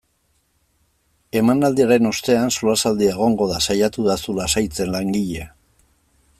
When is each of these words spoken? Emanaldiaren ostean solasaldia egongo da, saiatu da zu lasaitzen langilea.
Emanaldiaren 1.41 2.09
ostean 2.13 2.49
solasaldia 2.55 3.13
egongo 3.19 3.49
da, 3.53 3.61
saiatu 3.71 4.09
da 4.11 4.19
zu 4.25 4.39
lasaitzen 4.41 4.93
langilea. 4.97 5.51